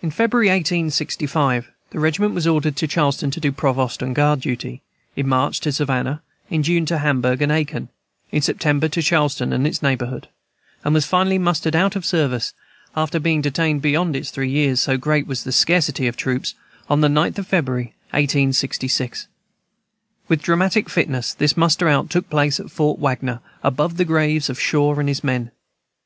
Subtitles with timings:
[0.00, 4.80] In February, 1865, the regiment was ordered to Charleston to do provost and guard duty,
[5.16, 7.90] in March to Savannah, in June to Hamburg and Aiken,
[8.32, 10.28] in September to Charleston and its neighborhood,
[10.82, 12.54] and was finally mustered out of service
[12.96, 16.54] after being detained beyond its three years, so great was the scarcity of troops
[16.88, 19.26] on the 9th of February, 1866.
[20.26, 24.58] With dramatic fitness this muster out took place at Fort Wagner, above the graves of
[24.58, 25.50] Shaw and his men.